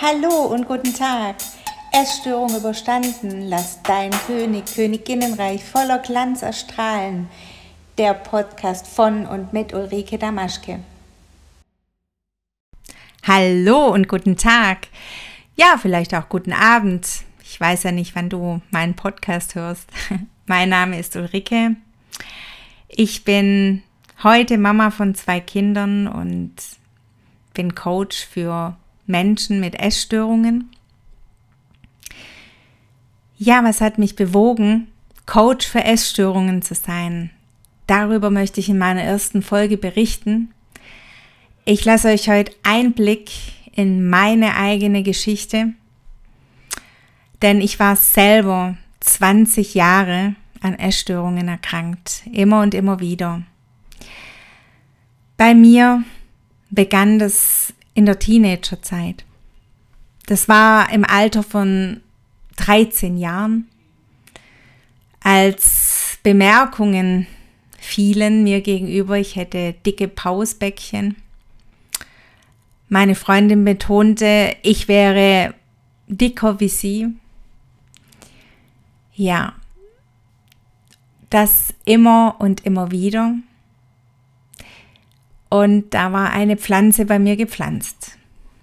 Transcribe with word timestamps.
Hallo 0.00 0.46
und 0.46 0.66
guten 0.66 0.94
Tag. 0.94 1.36
Essstörung 1.92 2.56
überstanden, 2.56 3.48
lass 3.48 3.82
dein 3.82 4.10
König, 4.26 4.64
Königinnenreich 4.74 5.62
voller 5.62 5.98
Glanz 5.98 6.42
erstrahlen. 6.42 7.28
Der 7.98 8.14
Podcast 8.14 8.86
von 8.86 9.26
und 9.26 9.52
mit 9.52 9.74
Ulrike 9.74 10.16
Damaschke. 10.16 10.80
Hallo 13.28 13.88
und 13.88 14.08
guten 14.08 14.38
Tag. 14.38 14.88
Ja, 15.54 15.76
vielleicht 15.76 16.14
auch 16.14 16.30
guten 16.30 16.54
Abend. 16.54 17.06
Ich 17.44 17.60
weiß 17.60 17.82
ja 17.82 17.92
nicht, 17.92 18.16
wann 18.16 18.30
du 18.30 18.62
meinen 18.70 18.94
Podcast 18.94 19.54
hörst. 19.54 19.90
Mein 20.46 20.70
Name 20.70 20.98
ist 20.98 21.14
Ulrike. 21.14 21.76
Ich 22.88 23.24
bin 23.24 23.82
heute 24.22 24.56
Mama 24.56 24.90
von 24.90 25.14
zwei 25.14 25.40
Kindern 25.40 26.06
und 26.08 26.54
bin 27.52 27.74
Coach 27.74 28.24
für 28.24 28.78
Menschen 29.04 29.60
mit 29.60 29.78
Essstörungen. 29.78 30.70
Ja, 33.36 33.62
was 33.62 33.82
hat 33.82 33.98
mich 33.98 34.16
bewogen, 34.16 34.88
Coach 35.26 35.66
für 35.66 35.84
Essstörungen 35.84 36.62
zu 36.62 36.74
sein? 36.74 37.28
Darüber 37.86 38.30
möchte 38.30 38.60
ich 38.60 38.70
in 38.70 38.78
meiner 38.78 39.02
ersten 39.02 39.42
Folge 39.42 39.76
berichten. 39.76 40.54
Ich 41.70 41.84
lasse 41.84 42.08
euch 42.08 42.30
heute 42.30 42.50
Einblick 42.62 43.30
in 43.72 44.08
meine 44.08 44.56
eigene 44.56 45.02
Geschichte, 45.02 45.74
denn 47.42 47.60
ich 47.60 47.78
war 47.78 47.94
selber 47.94 48.78
20 49.00 49.74
Jahre 49.74 50.34
an 50.62 50.78
Essstörungen 50.78 51.46
erkrankt, 51.46 52.22
immer 52.32 52.62
und 52.62 52.72
immer 52.72 53.00
wieder. 53.00 53.42
Bei 55.36 55.54
mir 55.54 56.04
begann 56.70 57.18
das 57.18 57.74
in 57.92 58.06
der 58.06 58.18
Teenagerzeit. 58.18 59.26
Das 60.24 60.48
war 60.48 60.90
im 60.90 61.04
Alter 61.04 61.42
von 61.42 62.00
13 62.56 63.18
Jahren, 63.18 63.68
als 65.20 66.18
Bemerkungen 66.22 67.26
fielen 67.78 68.42
mir 68.42 68.62
gegenüber, 68.62 69.18
ich 69.18 69.36
hätte 69.36 69.74
dicke 69.84 70.08
Pausbäckchen. 70.08 71.16
Meine 72.88 73.14
Freundin 73.14 73.64
betonte, 73.64 74.56
ich 74.62 74.88
wäre 74.88 75.54
dicker 76.06 76.58
wie 76.60 76.68
sie. 76.68 77.08
Ja, 79.14 79.54
das 81.30 81.74
immer 81.84 82.36
und 82.38 82.64
immer 82.64 82.90
wieder. 82.90 83.34
Und 85.50 85.92
da 85.94 86.12
war 86.12 86.30
eine 86.30 86.56
Pflanze 86.56 87.04
bei 87.04 87.18
mir 87.18 87.36
gepflanzt. 87.36 88.16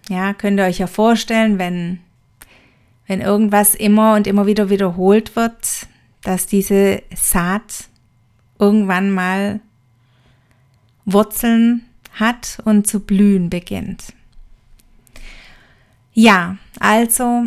Ja, 0.10 0.34
könnt 0.34 0.60
ihr 0.60 0.66
euch 0.66 0.80
ja 0.80 0.88
vorstellen, 0.88 1.58
wenn, 1.58 2.00
wenn 3.08 3.22
irgendwas 3.22 3.76
immer 3.76 4.16
und 4.16 4.28
immer 4.28 4.46
wieder 4.46 4.70
wiederholt 4.70 5.36
wird, 5.36 5.88
dass 6.22 6.48
diese 6.48 7.02
Saat 7.16 7.90
irgendwann 8.60 9.12
mal 9.12 9.60
Wurzeln 11.06 11.86
hat 12.14 12.60
und 12.66 12.88
zu 12.88 13.00
blühen 13.00 13.50
beginnt. 13.50 14.15
Ja, 16.18 16.58
also 16.80 17.44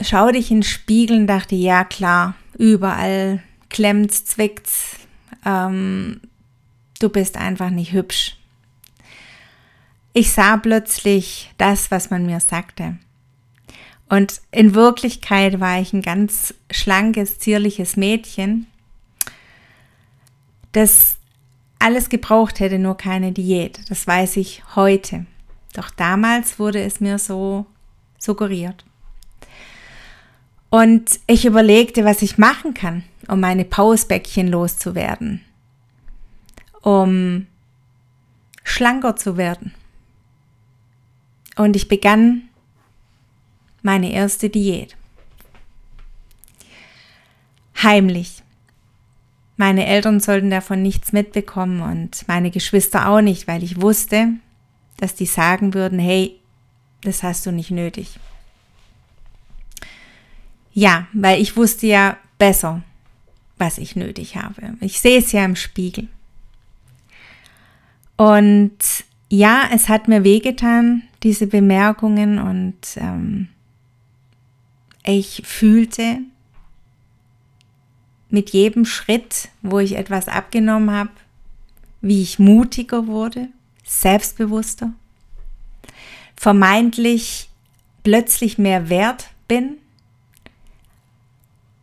schau 0.00 0.30
dich 0.30 0.52
in 0.52 0.58
den 0.58 0.62
Spiegel 0.62 1.18
und 1.18 1.26
dachte, 1.26 1.56
ja 1.56 1.82
klar, 1.82 2.36
überall 2.56 3.42
klemmt's, 3.70 4.24
zwickt's, 4.24 4.96
ähm, 5.44 6.20
du 7.00 7.08
bist 7.08 7.36
einfach 7.36 7.70
nicht 7.70 7.92
hübsch. 7.92 8.36
Ich 10.12 10.32
sah 10.32 10.56
plötzlich 10.56 11.52
das, 11.58 11.90
was 11.90 12.08
man 12.08 12.24
mir 12.24 12.38
sagte. 12.38 12.98
Und 14.08 14.42
in 14.52 14.76
Wirklichkeit 14.76 15.58
war 15.58 15.80
ich 15.80 15.92
ein 15.92 16.02
ganz 16.02 16.54
schlankes, 16.70 17.40
zierliches 17.40 17.96
Mädchen, 17.96 18.68
das 20.70 21.16
alles 21.80 22.08
gebraucht 22.10 22.60
hätte, 22.60 22.78
nur 22.78 22.96
keine 22.96 23.32
Diät. 23.32 23.80
Das 23.90 24.06
weiß 24.06 24.36
ich 24.36 24.62
heute. 24.76 25.26
Doch 25.72 25.90
damals 25.90 26.60
wurde 26.60 26.80
es 26.80 27.00
mir 27.00 27.18
so 27.18 27.66
suggeriert. 28.18 28.84
Und 30.70 31.20
ich 31.26 31.46
überlegte, 31.46 32.04
was 32.04 32.22
ich 32.22 32.36
machen 32.36 32.74
kann, 32.74 33.04
um 33.26 33.40
meine 33.40 33.64
Pausbäckchen 33.64 34.48
loszuwerden, 34.48 35.40
um 36.82 37.46
schlanker 38.64 39.16
zu 39.16 39.36
werden. 39.36 39.74
Und 41.56 41.74
ich 41.74 41.88
begann 41.88 42.42
meine 43.82 44.12
erste 44.12 44.50
Diät. 44.50 44.96
Heimlich. 47.82 48.42
Meine 49.56 49.86
Eltern 49.86 50.20
sollten 50.20 50.50
davon 50.50 50.82
nichts 50.82 51.12
mitbekommen 51.12 51.80
und 51.80 52.28
meine 52.28 52.50
Geschwister 52.50 53.08
auch 53.08 53.20
nicht, 53.20 53.48
weil 53.48 53.64
ich 53.64 53.80
wusste, 53.80 54.34
dass 54.98 55.14
die 55.14 55.26
sagen 55.26 55.74
würden, 55.74 55.98
hey, 55.98 56.38
das 57.02 57.22
hast 57.22 57.46
du 57.46 57.52
nicht 57.52 57.70
nötig. 57.70 58.18
Ja, 60.72 61.08
weil 61.12 61.40
ich 61.40 61.56
wusste 61.56 61.86
ja 61.86 62.16
besser, 62.38 62.82
was 63.56 63.78
ich 63.78 63.96
nötig 63.96 64.36
habe. 64.36 64.74
Ich 64.80 65.00
sehe 65.00 65.18
es 65.18 65.32
ja 65.32 65.44
im 65.44 65.56
Spiegel. 65.56 66.08
Und 68.16 68.78
ja, 69.28 69.68
es 69.72 69.88
hat 69.88 70.08
mir 70.08 70.24
wehgetan, 70.24 71.02
diese 71.22 71.46
Bemerkungen 71.46 72.38
und 72.38 72.76
ähm, 72.96 73.48
ich 75.04 75.42
fühlte 75.44 76.18
mit 78.30 78.50
jedem 78.50 78.84
Schritt, 78.84 79.48
wo 79.62 79.78
ich 79.78 79.96
etwas 79.96 80.28
abgenommen 80.28 80.90
habe, 80.90 81.10
wie 82.00 82.22
ich 82.22 82.38
mutiger 82.38 83.06
wurde, 83.06 83.48
selbstbewusster, 83.84 84.92
vermeintlich 86.38 87.48
plötzlich 88.04 88.58
mehr 88.58 88.88
wert 88.88 89.30
bin, 89.48 89.78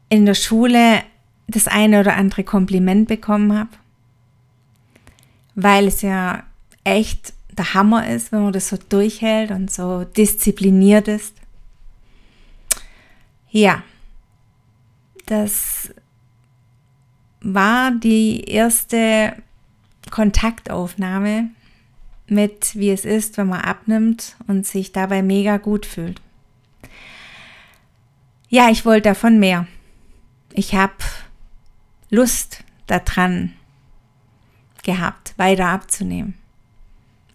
in 0.09 0.25
der 0.25 0.33
Schule 0.33 1.03
das 1.47 1.67
eine 1.67 1.99
oder 1.99 2.15
andere 2.15 2.43
Kompliment 2.43 3.07
bekommen 3.07 3.57
habe, 3.57 3.71
weil 5.55 5.87
es 5.87 6.01
ja 6.01 6.43
echt 6.83 7.33
der 7.51 7.73
Hammer 7.73 8.07
ist, 8.07 8.31
wenn 8.31 8.43
man 8.43 8.53
das 8.53 8.69
so 8.69 8.77
durchhält 8.77 9.51
und 9.51 9.71
so 9.71 10.03
diszipliniert 10.03 11.07
ist. 11.07 11.35
Ja, 13.49 13.83
das 15.25 15.93
war 17.41 17.91
die 17.91 18.43
erste 18.45 19.35
Kontaktaufnahme 20.11 21.49
mit, 22.27 22.75
wie 22.75 22.91
es 22.91 23.05
ist, 23.05 23.37
wenn 23.37 23.47
man 23.47 23.61
abnimmt 23.61 24.35
und 24.47 24.65
sich 24.65 24.91
dabei 24.91 25.21
mega 25.21 25.57
gut 25.57 25.85
fühlt. 25.85 26.21
Ja, 28.49 28.69
ich 28.69 28.85
wollte 28.85 29.09
davon 29.09 29.39
mehr. 29.39 29.67
Ich 30.53 30.75
habe 30.75 30.93
Lust 32.09 32.63
daran 32.87 33.53
gehabt, 34.83 35.33
weiter 35.37 35.67
abzunehmen. 35.67 36.35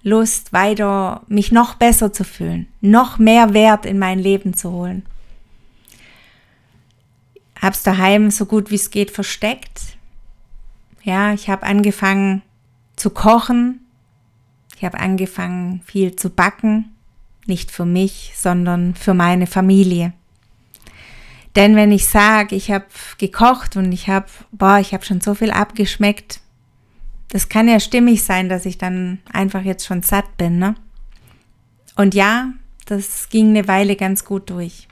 Lust, 0.03 0.53
weiter 0.53 1.23
mich 1.29 1.53
noch 1.53 1.75
besser 1.75 2.13
zu 2.13 2.25
fühlen, 2.25 2.67
noch 2.81 3.19
mehr 3.19 3.53
Wert 3.53 3.85
in 3.85 3.99
mein 3.99 4.19
Leben 4.19 4.55
zu 4.55 4.71
holen. 4.71 5.05
Hab's 7.61 7.83
daheim 7.83 8.31
so 8.31 8.47
gut 8.47 8.71
wie 8.71 8.77
es 8.77 8.91
geht 8.91 9.11
versteckt. 9.11 9.99
Ja, 11.03 11.35
ich 11.35 11.51
habe 11.51 11.67
angefangen 11.67 12.43
zu 12.97 13.11
kochen. 13.11 13.81
Ich 14.81 14.85
habe 14.87 14.99
angefangen 14.99 15.83
viel 15.85 16.17
zu 16.17 16.31
backen, 16.31 16.97
nicht 17.45 17.71
für 17.71 17.85
mich, 17.85 18.33
sondern 18.35 18.95
für 18.95 19.13
meine 19.13 19.47
Familie. 19.47 20.15
Denn 21.55 21.77
wenn 21.77 21.93
ich 21.93 22.07
sage, 22.07 22.57
ich 22.57 22.71
habe 22.71 22.87
gekocht 23.19 23.77
und 23.77 23.93
ich 23.93 24.09
habe, 24.09 24.29
boah, 24.53 24.79
ich 24.79 24.95
habe 24.95 25.05
schon 25.05 25.21
so 25.21 25.35
viel 25.35 25.51
abgeschmeckt, 25.51 26.41
das 27.29 27.51
kann 27.51 27.69
ja 27.69 27.79
stimmig 27.79 28.25
sein, 28.25 28.49
dass 28.49 28.65
ich 28.65 28.79
dann 28.79 29.19
einfach 29.31 29.61
jetzt 29.61 29.85
schon 29.85 30.03
satt 30.03 30.39
bin, 30.39 30.59
ne? 30.59 30.75
Und 31.95 32.15
ja, 32.15 32.51
das 32.87 33.29
ging 33.29 33.51
eine 33.51 33.69
Weile 33.69 33.97
ganz 33.97 34.25
gut 34.25 34.49
durch. 34.49 34.89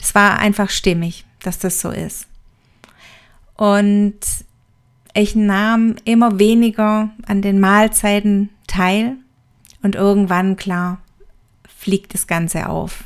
Es 0.00 0.14
war 0.14 0.38
einfach 0.38 0.70
stimmig, 0.70 1.26
dass 1.42 1.58
das 1.58 1.78
so 1.78 1.90
ist. 1.90 2.26
Und 3.54 4.18
ich 5.14 5.34
nahm 5.34 5.96
immer 6.04 6.38
weniger 6.38 7.10
an 7.26 7.42
den 7.42 7.60
Mahlzeiten 7.60 8.50
teil 8.66 9.16
Und 9.82 9.94
irgendwann, 9.94 10.56
klar, 10.56 10.98
fliegt 11.66 12.12
das 12.14 12.26
Ganze 12.26 12.68
auf. 12.68 13.04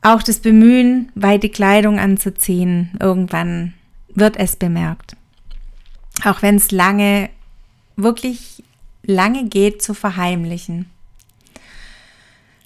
Auch 0.00 0.22
das 0.22 0.40
Bemühen, 0.40 1.12
weite 1.14 1.48
Kleidung 1.48 2.00
anzuziehen, 2.00 2.90
irgendwann 2.98 3.74
wird 4.14 4.36
es 4.36 4.56
bemerkt. 4.56 5.16
Auch 6.24 6.42
wenn 6.42 6.56
es 6.56 6.70
lange, 6.70 7.28
wirklich 7.96 8.64
lange 9.04 9.44
geht 9.44 9.82
zu 9.82 9.94
verheimlichen. 9.94 10.86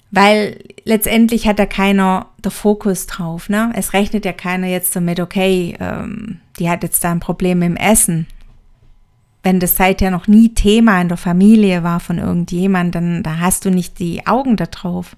Weil 0.09 0.63
letztendlich 0.85 1.47
hat 1.47 1.59
da 1.59 1.65
keiner 1.65 2.27
der 2.43 2.51
Fokus 2.51 3.07
drauf. 3.07 3.49
Ne? 3.49 3.71
Es 3.75 3.93
rechnet 3.93 4.25
ja 4.25 4.33
keiner 4.33 4.67
jetzt 4.67 4.95
damit, 4.95 5.19
okay, 5.19 5.75
ähm, 5.79 6.39
die 6.59 6.69
hat 6.69 6.83
jetzt 6.83 7.03
da 7.03 7.11
ein 7.11 7.19
Problem 7.19 7.61
im 7.61 7.75
Essen. 7.75 8.27
Wenn 9.43 9.59
das 9.59 9.75
seither 9.75 10.11
noch 10.11 10.27
nie 10.27 10.53
Thema 10.53 10.99
in 10.99 11.07
der 11.07 11.17
Familie 11.17 11.83
war 11.83 11.99
von 11.99 12.17
irgendjemand, 12.17 12.95
dann 12.95 13.23
da 13.23 13.39
hast 13.39 13.65
du 13.65 13.69
nicht 13.69 13.99
die 13.99 14.27
Augen 14.27 14.57
da 14.57 14.65
drauf. 14.65 15.15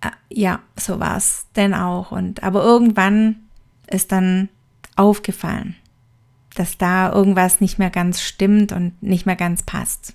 Äh, 0.00 0.10
ja, 0.30 0.60
so 0.78 1.00
war 1.00 1.16
es 1.16 1.46
denn 1.56 1.74
auch. 1.74 2.12
Und, 2.12 2.42
aber 2.42 2.62
irgendwann 2.62 3.36
ist 3.86 4.12
dann 4.12 4.48
aufgefallen, 4.96 5.74
dass 6.54 6.78
da 6.78 7.12
irgendwas 7.12 7.60
nicht 7.60 7.78
mehr 7.78 7.90
ganz 7.90 8.22
stimmt 8.22 8.72
und 8.72 9.02
nicht 9.02 9.26
mehr 9.26 9.36
ganz 9.36 9.62
passt. 9.62 10.14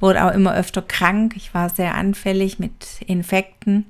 Wurde 0.00 0.24
auch 0.24 0.32
immer 0.32 0.54
öfter 0.54 0.82
krank. 0.82 1.34
Ich 1.36 1.54
war 1.54 1.68
sehr 1.70 1.94
anfällig 1.94 2.58
mit 2.58 3.02
Infekten. 3.06 3.86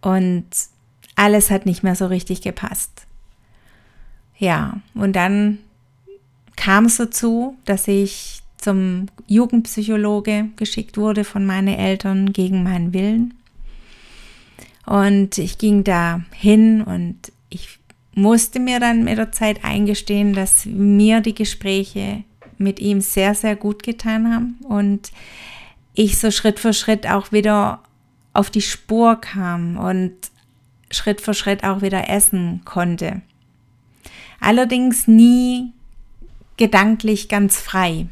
Und 0.00 0.46
alles 1.14 1.50
hat 1.50 1.66
nicht 1.66 1.82
mehr 1.82 1.94
so 1.94 2.06
richtig 2.06 2.42
gepasst. 2.42 3.06
Ja, 4.40 4.80
und 4.94 5.14
dann 5.14 5.58
kam 6.56 6.86
es 6.86 6.96
dazu, 6.96 7.58
dass 7.66 7.86
ich 7.86 8.40
zum 8.56 9.06
Jugendpsychologe 9.26 10.48
geschickt 10.56 10.96
wurde 10.96 11.24
von 11.24 11.44
meinen 11.44 11.68
Eltern 11.68 12.32
gegen 12.32 12.62
meinen 12.62 12.92
Willen. 12.94 13.34
Und 14.86 15.36
ich 15.36 15.58
ging 15.58 15.84
da 15.84 16.22
hin 16.32 16.82
und 16.82 17.16
ich 17.50 17.78
musste 18.14 18.60
mir 18.60 18.80
dann 18.80 19.04
mit 19.04 19.18
der 19.18 19.30
Zeit 19.30 19.62
eingestehen, 19.62 20.32
dass 20.32 20.64
mir 20.64 21.20
die 21.20 21.34
Gespräche 21.34 22.24
mit 22.56 22.80
ihm 22.80 23.02
sehr, 23.02 23.34
sehr 23.34 23.56
gut 23.56 23.82
getan 23.82 24.32
haben 24.32 24.58
und 24.66 25.12
ich 25.94 26.18
so 26.18 26.30
Schritt 26.30 26.58
für 26.58 26.72
Schritt 26.72 27.06
auch 27.06 27.30
wieder 27.30 27.80
auf 28.32 28.50
die 28.50 28.62
Spur 28.62 29.16
kam 29.16 29.76
und 29.76 30.14
Schritt 30.90 31.20
für 31.20 31.34
Schritt 31.34 31.62
auch 31.62 31.82
wieder 31.82 32.08
essen 32.08 32.62
konnte. 32.64 33.20
Allerdings 34.40 35.06
nie 35.06 35.72
gedanklich 36.56 37.28
ganz 37.28 37.60
frei. 37.60 38.06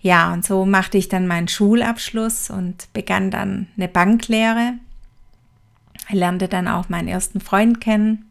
Ja, 0.00 0.32
und 0.32 0.44
so 0.44 0.66
machte 0.66 0.98
ich 0.98 1.08
dann 1.08 1.26
meinen 1.26 1.48
Schulabschluss 1.48 2.50
und 2.50 2.92
begann 2.92 3.30
dann 3.30 3.68
eine 3.76 3.88
Banklehre 3.88 4.74
lernte 6.10 6.48
dann 6.48 6.68
auch 6.68 6.88
meinen 6.88 7.08
ersten 7.08 7.40
Freund 7.40 7.80
kennen. 7.80 8.26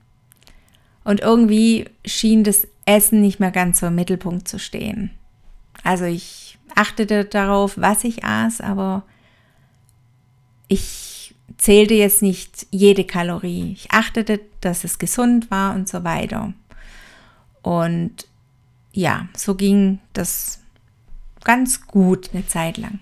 Und 1.04 1.20
irgendwie 1.22 1.90
schien 2.06 2.44
das 2.44 2.68
Essen 2.86 3.22
nicht 3.22 3.40
mehr 3.40 3.52
ganz 3.52 3.80
so 3.80 3.88
im 3.88 3.96
Mittelpunkt 3.96 4.48
zu 4.48 4.60
stehen. 4.60 5.12
Also 5.84 6.06
ich 6.06 6.58
achtete 6.76 7.26
darauf, 7.26 7.78
was 7.78 8.04
ich 8.04 8.24
aß, 8.24 8.62
aber 8.62 9.04
ich 10.68 11.13
zählte 11.58 11.94
jetzt 11.94 12.22
nicht 12.22 12.68
jede 12.72 13.04
Kalorie. 13.04 13.74
Ich 13.74 13.92
achtete, 13.92 14.40
dass 14.62 14.84
es 14.84 15.00
gesund 15.00 15.52
war 15.52 15.76
und 15.76 15.88
so 15.88 16.04
weiter. 16.04 16.54
Und 17.62 18.28
ja, 18.92 19.28
so 19.36 19.56
ging 19.56 20.00
das 20.14 20.60
ganz 21.44 21.88
gut 21.88 22.30
eine 22.34 22.46
Zeit 22.48 22.78
lang. 22.78 23.00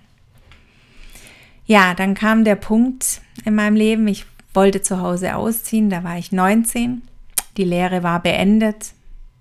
Ja, 1.66 1.94
dann 1.94 2.14
kam 2.14 2.44
der 2.44 2.56
Punkt 2.56 3.20
in 3.44 3.54
meinem 3.54 3.76
Leben, 3.76 4.08
ich 4.08 4.26
wollte 4.54 4.82
zu 4.82 5.00
Hause 5.00 5.36
ausziehen, 5.36 5.90
da 5.90 6.04
war 6.04 6.18
ich 6.18 6.32
19. 6.32 7.02
Die 7.56 7.64
Lehre 7.64 8.02
war 8.02 8.20
beendet. 8.20 8.92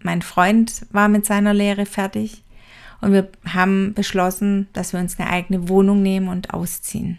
Mein 0.02 0.22
Freund 0.22 0.86
war 0.92 1.08
mit 1.08 1.26
seiner 1.26 1.54
Lehre 1.54 1.86
fertig. 1.86 2.44
Und 3.02 3.14
wir 3.14 3.30
haben 3.46 3.94
beschlossen, 3.94 4.68
dass 4.74 4.94
wir 4.94 5.00
uns 5.00 5.20
eine 5.20 5.30
eigene 5.30 5.70
Wohnung 5.70 6.02
nehmen 6.02 6.28
und 6.28 6.54
ausziehen. 6.54 7.18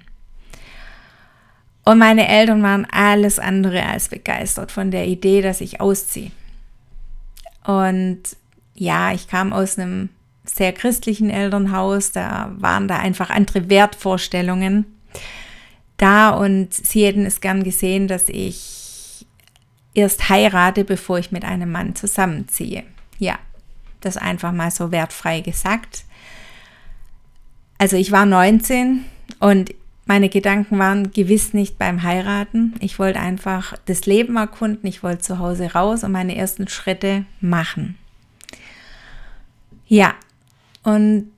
Und 1.85 1.99
meine 1.99 2.29
Eltern 2.29 2.63
waren 2.63 2.87
alles 2.91 3.39
andere 3.39 3.85
als 3.85 4.09
begeistert 4.09 4.71
von 4.71 4.91
der 4.91 5.07
Idee, 5.07 5.43
dass 5.43 5.61
ich 5.61 5.81
ausziehe. 5.81 6.31
Und 7.65 8.23
ja, 8.75 9.13
ich 9.13 9.29
kam 9.29 9.53
aus 9.53 9.79
einem 9.79 10.09
sehr 10.45 10.73
christlichen 10.73 11.31
Elternhaus, 11.31 12.13
da 12.13 12.53
waren 12.57 12.89
da 12.89 12.99
einfach 12.99 13.31
andere 13.31 13.69
Wertvorstellungen 13.69 14.87
da 15.97 16.31
und 16.31 16.75
sie 16.75 17.07
hätten 17.07 17.25
es 17.27 17.41
gern 17.41 17.63
gesehen, 17.63 18.09
dass 18.09 18.29
ich 18.29 19.25
erst 19.95 20.29
heirate, 20.29 20.85
bevor 20.85 21.19
ich 21.19 21.31
mit 21.31 21.45
einem 21.45 21.71
Mann 21.71 21.95
zusammenziehe. 21.95 22.83
Ja, 23.19 23.39
das 24.01 24.17
einfach 24.17 24.53
mal 24.53 24.73
so 24.73 24.91
wertfrei 24.91 25.41
gesagt. 25.41 26.05
Also 27.79 27.97
ich 27.97 28.11
war 28.11 28.27
19 28.27 29.05
und 29.39 29.75
meine 30.13 30.29
Gedanken 30.29 30.79
waren 30.79 31.11
gewiss 31.11 31.55
nicht 31.55 31.79
beim 31.79 32.03
Heiraten. 32.03 32.75
Ich 32.81 32.99
wollte 32.99 33.19
einfach 33.19 33.79
das 33.87 34.05
Leben 34.05 34.37
erkunden, 34.37 34.87
ich 34.87 35.03
wollte 35.03 35.23
zu 35.23 35.39
Hause 35.39 35.73
raus 35.73 36.05
und 36.05 36.13
meine 36.13 36.37
ersten 36.37 36.69
Schritte 36.69 37.25
machen. 37.41 37.97
Ja, 39.87 40.15
und 40.83 41.33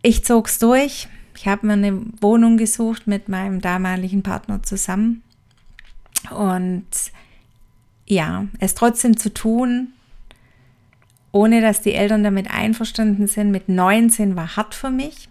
ich 0.00 0.24
zog 0.24 0.46
es 0.46 0.58
durch. 0.58 1.08
Ich 1.36 1.46
habe 1.46 1.66
mir 1.66 1.74
eine 1.74 2.00
Wohnung 2.22 2.56
gesucht 2.56 3.06
mit 3.06 3.28
meinem 3.28 3.60
damaligen 3.60 4.22
Partner 4.22 4.62
zusammen. 4.62 5.22
Und 6.30 6.86
ja, 8.06 8.46
es 8.60 8.74
trotzdem 8.74 9.18
zu 9.18 9.34
tun, 9.34 9.88
ohne 11.32 11.60
dass 11.60 11.82
die 11.82 11.92
Eltern 11.92 12.24
damit 12.24 12.50
einverstanden 12.50 13.26
sind, 13.26 13.50
mit 13.50 13.68
19 13.68 14.36
war 14.36 14.56
hart 14.56 14.74
für 14.74 14.90
mich. 14.90 15.28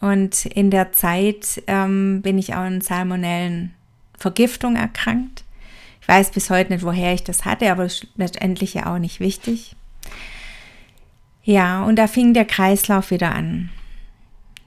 Und 0.00 0.46
in 0.46 0.70
der 0.70 0.92
Zeit 0.92 1.62
ähm, 1.66 2.22
bin 2.22 2.38
ich 2.38 2.54
auch 2.54 2.60
an 2.60 2.80
salmonellen 2.80 3.74
Vergiftung 4.16 4.76
erkrankt. 4.76 5.44
Ich 6.00 6.08
weiß 6.08 6.30
bis 6.30 6.50
heute 6.50 6.72
nicht, 6.72 6.84
woher 6.84 7.12
ich 7.12 7.22
das 7.22 7.44
hatte, 7.44 7.70
aber 7.70 7.88
letztendlich 8.16 8.74
ja 8.74 8.92
auch 8.92 8.98
nicht 8.98 9.20
wichtig. 9.20 9.76
Ja, 11.42 11.84
und 11.84 11.96
da 11.96 12.06
fing 12.06 12.34
der 12.34 12.44
Kreislauf 12.44 13.10
wieder 13.10 13.34
an. 13.34 13.70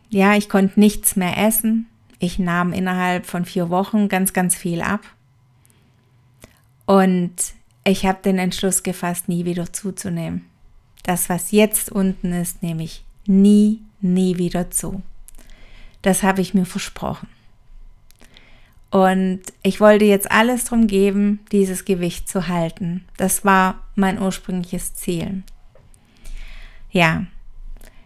Ja, 0.09 0.35
ich 0.35 0.49
konnte 0.49 0.79
nichts 0.79 1.15
mehr 1.15 1.37
essen. 1.37 1.87
Ich 2.19 2.37
nahm 2.39 2.71
innerhalb 2.71 3.25
von 3.25 3.45
vier 3.45 3.69
Wochen 3.69 4.09
ganz, 4.09 4.33
ganz 4.33 4.55
viel 4.55 4.81
ab. 4.81 5.01
Und 6.85 7.33
ich 7.83 8.05
habe 8.05 8.19
den 8.23 8.37
Entschluss 8.37 8.83
gefasst, 8.83 9.27
nie 9.27 9.45
wieder 9.45 9.73
zuzunehmen. 9.73 10.45
Das, 11.03 11.29
was 11.29 11.51
jetzt 11.51 11.91
unten 11.91 12.31
ist, 12.31 12.61
nehme 12.63 12.83
ich 12.83 13.03
nie, 13.25 13.81
nie 13.99 14.37
wieder 14.37 14.71
zu. 14.71 15.01
Das 16.03 16.21
habe 16.21 16.41
ich 16.41 16.53
mir 16.53 16.65
versprochen. 16.65 17.27
Und 18.91 19.41
ich 19.63 19.79
wollte 19.79 20.05
jetzt 20.05 20.31
alles 20.31 20.65
drum 20.65 20.85
geben, 20.85 21.39
dieses 21.51 21.83
Gewicht 21.83 22.29
zu 22.29 22.47
halten. 22.47 23.05
Das 23.17 23.43
war 23.43 23.81
mein 23.95 24.21
ursprüngliches 24.21 24.93
Ziel. 24.93 25.41
Ja, 26.91 27.25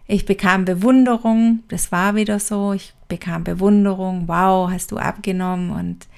ich 0.06 0.24
bekam 0.24 0.64
Bewunderung, 0.64 1.62
das 1.68 1.92
war 1.92 2.14
wieder 2.14 2.40
so, 2.40 2.72
ich 2.72 2.94
bekam 3.08 3.44
Bewunderung, 3.44 4.26
wow, 4.26 4.70
hast 4.70 4.90
du 4.90 4.96
abgenommen 4.96 5.70
und 5.70 6.08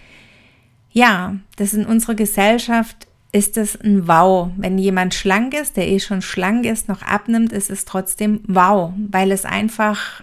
ja, 0.92 1.34
das 1.56 1.74
in 1.74 1.84
unserer 1.84 2.14
Gesellschaft 2.14 3.08
ist 3.32 3.56
es 3.56 3.80
ein 3.80 4.08
Wow. 4.08 4.50
Wenn 4.56 4.78
jemand 4.78 5.14
schlank 5.14 5.54
ist, 5.54 5.76
der 5.76 5.88
eh 5.88 6.00
schon 6.00 6.22
schlank 6.22 6.64
ist, 6.64 6.88
noch 6.88 7.02
abnimmt, 7.02 7.52
ist 7.52 7.70
es 7.70 7.84
trotzdem 7.84 8.40
Wow, 8.46 8.92
weil 9.10 9.30
es 9.32 9.44
einfach 9.44 10.22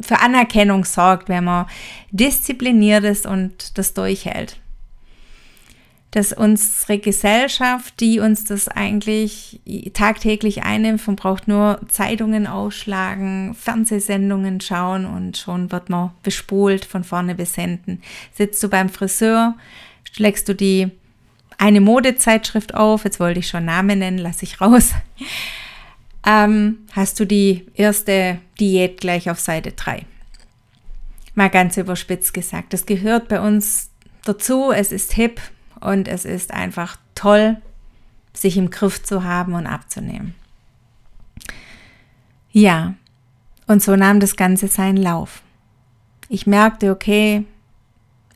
für 0.00 0.20
Anerkennung 0.20 0.84
sorgt, 0.84 1.28
wenn 1.28 1.44
man 1.44 1.66
diszipliniert 2.10 3.04
ist 3.04 3.26
und 3.26 3.78
das 3.78 3.94
durchhält 3.94 4.58
dass 6.10 6.32
unsere 6.32 6.98
Gesellschaft, 6.98 8.00
die 8.00 8.20
uns 8.20 8.44
das 8.44 8.68
eigentlich 8.68 9.60
tagtäglich 9.92 10.62
einnimmt, 10.62 11.06
man 11.06 11.16
braucht 11.16 11.48
nur 11.48 11.80
Zeitungen 11.88 12.46
ausschlagen, 12.46 13.54
Fernsehsendungen 13.54 14.60
schauen 14.60 15.04
und 15.04 15.36
schon 15.36 15.70
wird 15.70 15.90
man 15.90 16.12
bespult 16.22 16.86
von 16.86 17.04
vorne 17.04 17.34
bis 17.34 17.54
hinten. 17.54 18.00
Sitzt 18.32 18.62
du 18.62 18.68
beim 18.68 18.88
Friseur, 18.88 19.54
schlägst 20.12 20.48
du 20.48 20.54
die 20.54 20.90
eine 21.58 21.80
Modezeitschrift 21.80 22.74
auf, 22.74 23.04
jetzt 23.04 23.20
wollte 23.20 23.40
ich 23.40 23.48
schon 23.48 23.66
Namen 23.66 23.98
nennen, 23.98 24.18
lasse 24.18 24.44
ich 24.44 24.60
raus. 24.60 24.92
Ähm, 26.26 26.78
hast 26.92 27.20
du 27.20 27.26
die 27.26 27.66
erste 27.74 28.38
Diät 28.60 29.00
gleich 29.00 29.30
auf 29.30 29.40
Seite 29.40 29.72
3. 29.72 30.04
Mal 31.34 31.50
ganz 31.50 31.76
überspitzt 31.76 32.34
gesagt. 32.34 32.72
Das 32.72 32.86
gehört 32.86 33.28
bei 33.28 33.40
uns 33.40 33.90
dazu, 34.24 34.72
es 34.72 34.92
ist 34.92 35.12
hip, 35.12 35.40
und 35.80 36.08
es 36.08 36.24
ist 36.24 36.52
einfach 36.52 36.96
toll, 37.14 37.56
sich 38.32 38.56
im 38.56 38.70
Griff 38.70 39.02
zu 39.02 39.24
haben 39.24 39.54
und 39.54 39.66
abzunehmen. 39.66 40.34
Ja, 42.50 42.94
und 43.66 43.82
so 43.82 43.96
nahm 43.96 44.20
das 44.20 44.36
Ganze 44.36 44.68
seinen 44.68 44.96
Lauf. 44.96 45.42
Ich 46.28 46.46
merkte, 46.46 46.90
okay, 46.90 47.44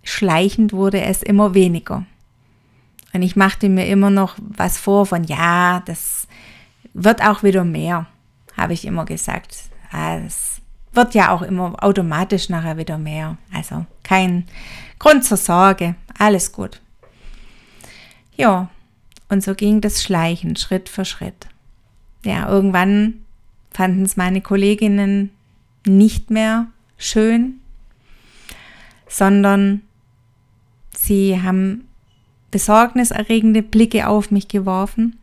schleichend 0.02 0.72
wurde 0.72 1.00
es 1.00 1.22
immer 1.22 1.54
weniger. 1.54 2.04
Und 3.12 3.22
ich 3.22 3.36
machte 3.36 3.68
mir 3.68 3.86
immer 3.86 4.10
noch 4.10 4.36
was 4.38 4.78
vor 4.78 5.06
von, 5.06 5.24
ja, 5.24 5.82
das 5.84 6.26
wird 6.94 7.22
auch 7.22 7.42
wieder 7.42 7.64
mehr, 7.64 8.06
habe 8.56 8.72
ich 8.72 8.84
immer 8.84 9.04
gesagt. 9.04 9.56
Ah, 9.90 10.16
es 10.16 10.60
wird 10.92 11.14
ja 11.14 11.30
auch 11.30 11.42
immer 11.42 11.82
automatisch 11.82 12.48
nachher 12.48 12.76
wieder 12.76 12.98
mehr. 12.98 13.36
Also 13.52 13.86
kein 14.02 14.46
Grund 14.98 15.24
zur 15.24 15.36
Sorge, 15.36 15.94
alles 16.18 16.52
gut. 16.52 16.80
Ja, 18.36 18.68
und 19.28 19.42
so 19.42 19.54
ging 19.54 19.80
das 19.80 20.02
Schleichen 20.02 20.56
Schritt 20.56 20.88
für 20.88 21.04
Schritt. 21.04 21.46
Ja, 22.24 22.48
irgendwann 22.48 23.24
fanden 23.70 24.04
es 24.04 24.16
meine 24.16 24.40
Kolleginnen 24.40 25.30
nicht 25.86 26.30
mehr 26.30 26.66
schön, 26.98 27.60
sondern 29.08 29.82
sie 30.96 31.42
haben 31.42 31.88
besorgniserregende 32.50 33.62
Blicke 33.62 34.06
auf 34.06 34.30
mich 34.30 34.48
geworfen. 34.48 35.18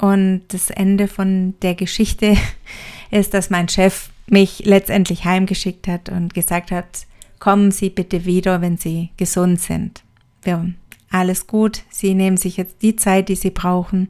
Und 0.00 0.42
das 0.48 0.70
Ende 0.70 1.08
von 1.08 1.54
der 1.60 1.74
Geschichte 1.74 2.36
ist, 3.10 3.34
dass 3.34 3.50
mein 3.50 3.68
Chef 3.68 4.08
mich 4.26 4.62
letztendlich 4.64 5.24
heimgeschickt 5.24 5.88
hat 5.88 6.08
und 6.08 6.32
gesagt 6.32 6.70
hat, 6.70 7.06
kommen 7.38 7.70
Sie 7.70 7.90
bitte 7.90 8.24
wieder, 8.24 8.60
wenn 8.60 8.78
Sie 8.78 9.10
gesund 9.16 9.60
sind. 9.60 10.02
Ja, 10.44 10.64
alles 11.10 11.46
gut, 11.46 11.82
Sie 11.90 12.14
nehmen 12.14 12.36
sich 12.36 12.56
jetzt 12.56 12.82
die 12.82 12.96
Zeit, 12.96 13.28
die 13.28 13.34
Sie 13.34 13.50
brauchen, 13.50 14.08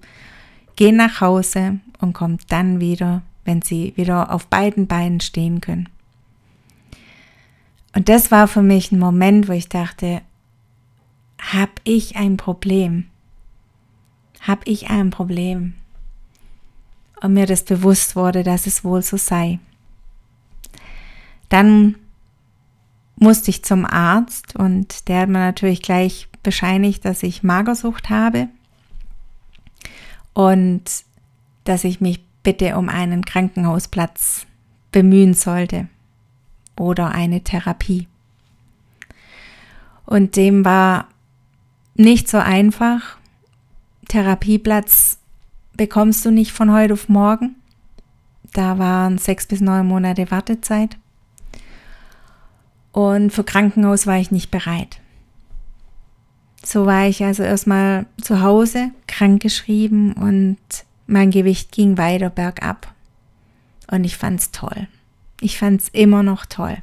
gehen 0.77 0.97
nach 0.97 1.21
Hause 1.21 1.81
und 2.01 2.13
kommen 2.13 2.39
dann 2.49 2.81
wieder, 2.81 3.23
wenn 3.45 3.63
Sie 3.63 3.93
wieder 3.97 4.33
auf 4.33 4.47
beiden 4.47 4.87
Beinen 4.87 5.21
stehen 5.21 5.61
können. 5.61 5.89
Und 7.95 8.09
das 8.09 8.31
war 8.31 8.47
für 8.47 8.63
mich 8.63 8.93
ein 8.93 9.01
Moment, 9.01 9.49
wo 9.49 9.53
ich 9.53 9.69
dachte, 9.69 10.23
habe 11.41 11.73
ich 11.83 12.17
ein 12.17 12.37
Problem? 12.37 13.07
Habe 14.41 14.63
ich 14.67 14.89
ein 14.91 15.11
Problem? 15.11 15.75
Mir 17.29 17.47
das 17.47 17.65
bewusst 17.65 18.17
wurde, 18.17 18.43
dass 18.43 18.67
es 18.67 18.83
wohl 18.83 19.03
so 19.03 19.17
sei. 19.17 19.59
Dann 21.49 21.97
musste 23.17 23.51
ich 23.51 23.63
zum 23.65 23.85
Arzt 23.85 24.57
und 24.57 25.09
der 25.09 25.21
hat 25.21 25.29
mir 25.29 25.39
natürlich 25.39 25.83
gleich 25.83 26.29
bescheinigt, 26.43 27.05
dass 27.05 27.23
ich 27.23 27.43
Magersucht 27.43 28.09
habe 28.09 28.49
und 30.33 30.83
dass 31.65 31.85
ich 31.85 32.01
mich 32.01 32.25
bitte 32.43 32.77
um 32.77 32.89
einen 32.89 33.25
Krankenhausplatz 33.25 34.47
bemühen 34.91 35.35
sollte 35.35 35.89
oder 36.79 37.11
eine 37.11 37.43
Therapie. 37.43 38.09
Und 40.07 40.37
dem 40.37 40.65
war 40.65 41.07
nicht 41.95 42.29
so 42.29 42.39
einfach. 42.39 43.19
Therapieplatz 44.09 45.20
bekommst 45.81 46.27
du 46.27 46.31
nicht 46.31 46.53
von 46.53 46.71
heute 46.71 46.93
auf 46.93 47.09
morgen. 47.09 47.57
Da 48.53 48.79
waren 48.79 49.17
sechs 49.17 49.47
bis 49.47 49.63
neun 49.63 49.87
Monate 49.87 50.31
Wartezeit. 50.31 50.99
Und 52.93 53.33
für 53.33 53.45
Krankenhaus 53.45 54.07
war 54.07 54.19
ich 54.19 54.31
nicht 54.31 54.51
bereit. 54.51 55.01
So 56.63 56.85
war 56.85 57.07
ich 57.07 57.25
also 57.25 57.45
erstmal 57.45 58.05
zu 58.21 58.43
Hause, 58.43 58.91
krankgeschrieben 59.07 60.13
und 60.13 60.59
mein 61.07 61.31
Gewicht 61.31 61.73
ging 61.73 61.97
weiter 61.97 62.29
bergab. 62.29 62.93
Und 63.91 64.05
ich 64.05 64.19
fand's 64.19 64.51
toll. 64.51 64.87
Ich 65.41 65.57
fand's 65.57 65.89
immer 65.89 66.23
noch 66.23 66.45
toll, 66.45 66.77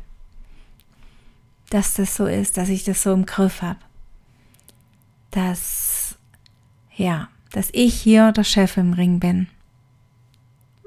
dass 1.69 1.93
das 1.93 2.15
so 2.15 2.25
ist, 2.25 2.57
dass 2.57 2.69
ich 2.69 2.83
das 2.83 3.03
so 3.03 3.13
im 3.13 3.27
Griff 3.27 3.61
habe 3.61 3.77
dass, 5.29 6.15
ja, 6.95 7.29
dass 7.51 7.69
ich 7.73 7.93
hier 7.93 8.31
der 8.31 8.43
Chef 8.43 8.77
im 8.77 8.93
Ring 8.93 9.19
bin. 9.19 9.47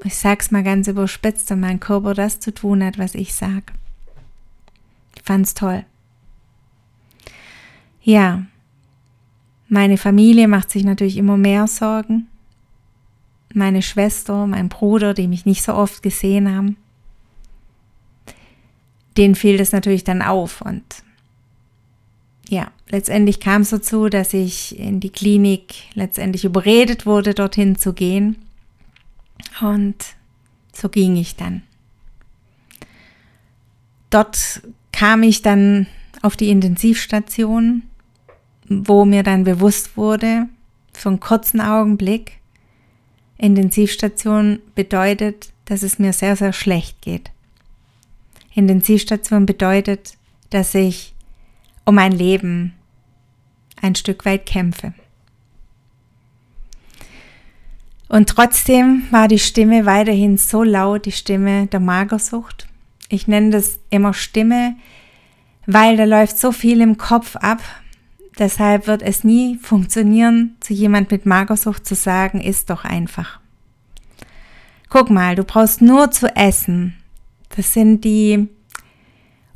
Ich 0.05 0.17
sag's 0.17 0.51
mal 0.51 0.63
ganz 0.63 0.89
überspitzt 0.89 1.51
und 1.53 1.61
mein 1.61 1.81
Körper 1.81 2.15
das 2.15 2.41
zu 2.41 2.53
tun 2.55 2.83
hat, 2.83 2.99
was 2.99 3.15
ich 3.15 3.35
sag. 3.35 3.73
Ich 5.17 5.23
fand's 5.23 5.55
toll. 5.55 5.85
Ja, 8.03 8.45
meine 9.69 9.99
Familie 9.99 10.49
macht 10.49 10.71
sich 10.71 10.85
natürlich 10.85 11.17
immer 11.17 11.37
mehr 11.37 11.67
Sorgen. 11.67 12.29
Meine 13.53 13.83
Schwester, 13.83 14.47
mein 14.47 14.69
Bruder, 14.69 15.13
die 15.13 15.29
mich 15.29 15.45
nicht 15.45 15.63
so 15.63 15.75
oft 15.75 16.03
gesehen 16.03 16.55
haben, 16.55 16.77
denen 19.17 19.35
fiel 19.35 19.59
das 19.59 19.73
natürlich 19.73 20.05
dann 20.05 20.23
auf 20.23 20.61
und 20.61 20.83
ja, 22.51 22.73
letztendlich 22.89 23.39
kam 23.39 23.63
es 23.63 23.71
dazu, 23.71 24.09
dass 24.09 24.35
ich 24.35 24.77
in 24.77 24.99
die 24.99 25.11
Klinik 25.11 25.75
letztendlich 25.95 26.45
überredet 26.45 27.07
wurde, 27.07 27.33
dorthin 27.33 27.77
zu 27.77 27.93
gehen. 27.93 28.37
Und 29.61 29.95
so 30.73 30.89
ging 30.89 31.15
ich 31.15 31.37
dann. 31.37 31.63
Dort 34.11 34.63
kam 34.91 35.23
ich 35.23 35.43
dann 35.43 35.87
auf 36.23 36.37
die 36.37 36.51
Intensivstation, 36.51 37.83
wo 38.69 39.05
mir 39.05 39.23
dann 39.23 39.45
bewusst 39.45 39.97
wurde, 39.97 40.49
für 40.93 41.09
einen 41.09 41.21
kurzen 41.21 41.61
Augenblick, 41.61 42.41
Intensivstation 43.39 44.59
bedeutet, 44.75 45.53
dass 45.67 45.85
es 45.85 46.01
mir 46.01 46.13
sehr, 46.13 46.35
sehr 46.35 46.53
schlecht 46.53 47.01
geht. 47.01 47.31
Intensivstation 48.55 49.47
bedeutet, 49.47 50.15
dass 50.51 50.75
ich 50.75 51.15
um 51.91 51.97
mein 51.97 52.13
Leben 52.13 52.73
ein 53.83 53.97
Stück 53.97 54.25
weit 54.25 54.47
kämpfe. 54.47 54.95
Und 58.09 58.29
trotzdem 58.29 59.03
war 59.11 59.27
die 59.27 59.41
Stimme 59.41 59.87
weiterhin 59.87 60.39
so 60.39 60.63
laut, 60.63 61.05
die 61.05 61.11
Stimme 61.11 61.67
der 61.67 61.81
Magersucht. 61.81 62.69
Ich 63.09 63.27
nenne 63.27 63.51
das 63.51 63.81
immer 63.91 64.15
Stimme, 64.15 64.77
weil 65.67 65.97
da 65.97 66.05
läuft 66.05 66.39
so 66.39 66.53
viel 66.53 66.81
im 66.81 66.97
Kopf 66.97 67.35
ab. 67.35 67.61
Deshalb 68.39 68.87
wird 68.87 69.03
es 69.03 69.25
nie 69.25 69.59
funktionieren, 69.59 70.55
zu 70.61 70.73
jemand 70.73 71.11
mit 71.11 71.27
Magersucht 71.27 71.85
zu 71.85 71.97
sagen, 71.97 72.41
ist 72.41 72.71
doch 72.71 72.85
einfach. 72.85 73.41
Guck 74.91 75.11
mal, 75.11 75.35
du 75.35 75.43
brauchst 75.43 75.83
nur 75.83 76.13
zu 76.13 76.37
essen. 76.37 76.95
Das 77.57 77.73
sind 77.73 78.05
die 78.05 78.47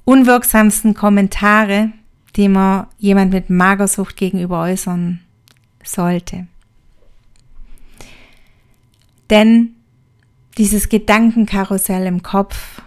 unwirksamsten 0.05 0.95
Kommentare, 0.95 1.93
die 2.37 2.49
man 2.49 2.87
jemand 2.99 3.33
mit 3.33 3.51
Magersucht 3.51 4.17
gegenüber 4.17 4.63
äußern 4.63 5.21
sollte. 5.83 6.47
Denn 9.31 9.71
dieses 10.59 10.89
Gedankenkarussell 10.89 12.07
im 12.07 12.23
Kopf, 12.23 12.83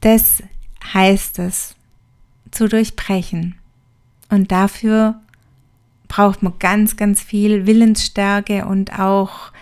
das 0.00 0.42
heißt 0.92 1.38
es 1.38 1.74
zu 2.50 2.68
durchbrechen. 2.68 3.56
Und 4.28 4.52
dafür 4.52 5.20
braucht 6.08 6.42
man 6.42 6.58
ganz, 6.58 6.96
ganz 6.96 7.22
viel 7.22 7.66
Willensstärke 7.66 8.66
und 8.66 8.98
auch, 8.98 9.52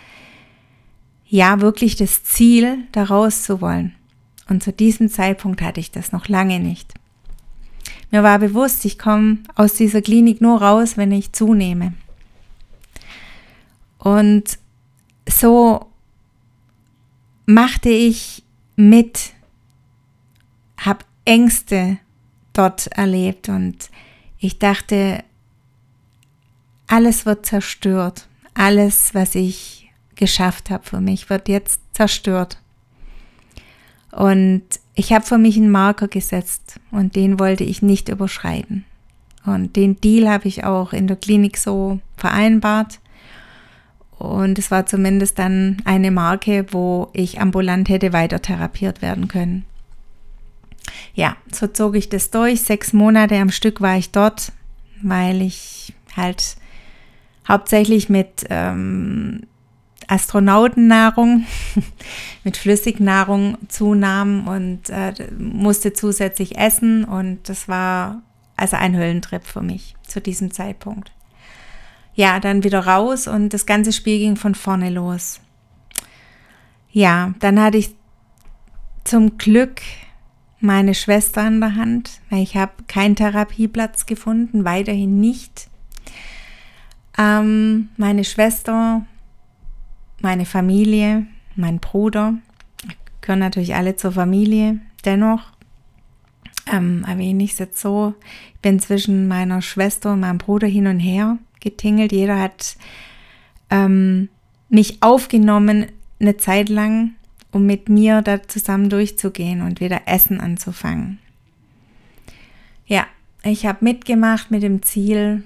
ja, 1.26 1.60
wirklich 1.60 1.96
das 1.96 2.24
Ziel, 2.24 2.86
daraus 2.92 3.42
zu 3.42 3.60
wollen. 3.60 3.94
Und 4.48 4.62
zu 4.62 4.72
diesem 4.72 5.10
Zeitpunkt 5.10 5.60
hatte 5.60 5.80
ich 5.80 5.90
das 5.90 6.12
noch 6.12 6.28
lange 6.28 6.58
nicht. 6.58 6.94
Mir 8.10 8.22
war 8.22 8.38
bewusst, 8.38 8.84
ich 8.84 8.98
komme 8.98 9.38
aus 9.54 9.74
dieser 9.74 10.00
Klinik 10.00 10.40
nur 10.40 10.62
raus, 10.62 10.96
wenn 10.96 11.12
ich 11.12 11.32
zunehme. 11.32 11.92
Und 13.98 14.58
so 15.28 15.86
machte 17.46 17.90
ich 17.90 18.42
mit, 18.76 19.32
habe 20.78 21.04
Ängste 21.24 21.98
dort 22.52 22.86
erlebt 22.88 23.48
und 23.48 23.90
ich 24.38 24.58
dachte, 24.58 25.24
alles 26.86 27.26
wird 27.26 27.44
zerstört. 27.44 28.26
Alles, 28.54 29.14
was 29.14 29.34
ich 29.34 29.90
geschafft 30.14 30.70
habe 30.70 30.84
für 30.84 31.00
mich, 31.00 31.30
wird 31.30 31.48
jetzt 31.48 31.80
zerstört. 31.92 32.58
Und 34.10 34.64
ich 34.98 35.12
habe 35.12 35.24
für 35.24 35.38
mich 35.38 35.56
einen 35.56 35.70
Marker 35.70 36.08
gesetzt 36.08 36.80
und 36.90 37.14
den 37.14 37.38
wollte 37.38 37.62
ich 37.62 37.82
nicht 37.82 38.08
überschreiten. 38.08 38.84
Und 39.46 39.76
den 39.76 40.00
Deal 40.00 40.28
habe 40.28 40.48
ich 40.48 40.64
auch 40.64 40.92
in 40.92 41.06
der 41.06 41.16
Klinik 41.16 41.56
so 41.56 42.00
vereinbart. 42.16 42.98
Und 44.18 44.58
es 44.58 44.72
war 44.72 44.86
zumindest 44.86 45.38
dann 45.38 45.76
eine 45.84 46.10
Marke, 46.10 46.66
wo 46.72 47.10
ich 47.12 47.40
ambulant 47.40 47.88
hätte 47.88 48.12
weiter 48.12 48.42
therapiert 48.42 49.00
werden 49.00 49.28
können. 49.28 49.64
Ja, 51.14 51.36
so 51.52 51.68
zog 51.68 51.94
ich 51.94 52.08
das 52.08 52.32
durch. 52.32 52.62
Sechs 52.62 52.92
Monate 52.92 53.36
am 53.36 53.52
Stück 53.52 53.80
war 53.80 53.96
ich 53.96 54.10
dort, 54.10 54.50
weil 55.00 55.42
ich 55.42 55.94
halt 56.16 56.56
hauptsächlich 57.46 58.08
mit 58.08 58.46
ähm, 58.50 59.42
Astronautennahrung 60.08 61.46
mit 62.44 62.56
Flüssignahrung 62.56 63.58
zunahm 63.68 64.48
und 64.48 64.90
äh, 64.90 65.12
musste 65.38 65.92
zusätzlich 65.92 66.58
essen 66.58 67.04
und 67.04 67.48
das 67.48 67.68
war 67.68 68.22
also 68.56 68.76
ein 68.76 68.96
Höllentrip 68.96 69.46
für 69.46 69.62
mich 69.62 69.94
zu 70.06 70.20
diesem 70.20 70.50
Zeitpunkt. 70.50 71.12
Ja, 72.14 72.40
dann 72.40 72.64
wieder 72.64 72.80
raus 72.80 73.28
und 73.28 73.54
das 73.54 73.64
ganze 73.64 73.92
Spiel 73.92 74.18
ging 74.18 74.34
von 74.34 74.56
vorne 74.56 74.90
los. 74.90 75.40
Ja, 76.90 77.34
dann 77.38 77.60
hatte 77.60 77.78
ich 77.78 77.94
zum 79.04 79.38
Glück 79.38 79.82
meine 80.60 80.94
Schwester 80.94 81.46
in 81.46 81.60
der 81.60 81.76
Hand, 81.76 82.20
weil 82.30 82.42
ich 82.42 82.56
habe 82.56 82.72
keinen 82.88 83.14
Therapieplatz 83.14 84.06
gefunden, 84.06 84.64
weiterhin 84.64 85.20
nicht. 85.20 85.68
Ähm, 87.16 87.90
meine 87.96 88.24
Schwester, 88.24 89.06
meine 90.20 90.44
Familie, 90.44 91.26
mein 91.56 91.78
Bruder, 91.78 92.34
gehören 93.20 93.40
natürlich 93.40 93.74
alle 93.74 93.96
zur 93.96 94.12
Familie. 94.12 94.80
Dennoch 95.04 95.42
ähm, 96.72 97.04
erwähne 97.06 97.44
ich 97.44 97.52
es 97.52 97.58
jetzt 97.58 97.80
so, 97.80 98.14
ich 98.54 98.60
bin 98.60 98.80
zwischen 98.80 99.28
meiner 99.28 99.62
Schwester 99.62 100.12
und 100.12 100.20
meinem 100.20 100.38
Bruder 100.38 100.66
hin 100.66 100.86
und 100.86 101.00
her 101.00 101.38
getingelt. 101.60 102.12
Jeder 102.12 102.40
hat 102.40 102.76
ähm, 103.70 104.28
mich 104.68 105.02
aufgenommen 105.02 105.86
eine 106.20 106.36
Zeit 106.36 106.68
lang, 106.68 107.14
um 107.52 107.64
mit 107.66 107.88
mir 107.88 108.22
da 108.22 108.42
zusammen 108.42 108.90
durchzugehen 108.90 109.62
und 109.62 109.80
wieder 109.80 110.02
Essen 110.06 110.40
anzufangen. 110.40 111.18
Ja, 112.86 113.06
ich 113.42 113.66
habe 113.66 113.84
mitgemacht 113.84 114.50
mit 114.50 114.62
dem 114.62 114.82
Ziel, 114.82 115.44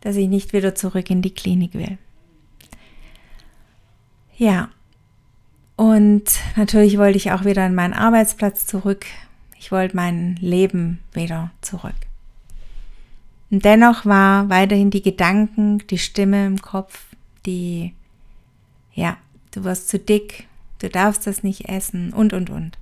dass 0.00 0.16
ich 0.16 0.28
nicht 0.28 0.52
wieder 0.52 0.74
zurück 0.74 1.10
in 1.10 1.22
die 1.22 1.34
Klinik 1.34 1.74
will. 1.74 1.98
Ja, 4.36 4.68
und 5.76 6.24
natürlich 6.56 6.98
wollte 6.98 7.18
ich 7.18 7.32
auch 7.32 7.44
wieder 7.44 7.64
an 7.64 7.74
meinen 7.74 7.94
Arbeitsplatz 7.94 8.66
zurück. 8.66 9.06
Ich 9.58 9.72
wollte 9.72 9.96
mein 9.96 10.36
Leben 10.36 11.00
wieder 11.12 11.50
zurück. 11.60 11.94
Und 13.50 13.64
dennoch 13.64 14.04
war 14.04 14.48
weiterhin 14.48 14.90
die 14.90 15.02
Gedanken, 15.02 15.86
die 15.88 15.98
Stimme 15.98 16.46
im 16.46 16.60
Kopf, 16.60 17.06
die, 17.44 17.94
ja, 18.92 19.16
du 19.52 19.64
wirst 19.64 19.88
zu 19.88 19.98
dick, 19.98 20.48
du 20.80 20.88
darfst 20.88 21.26
das 21.26 21.42
nicht 21.42 21.68
essen 21.68 22.12
und, 22.12 22.32
und, 22.32 22.50
und. 22.50 22.78